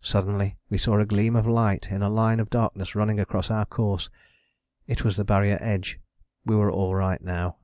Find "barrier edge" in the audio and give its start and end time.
5.24-6.00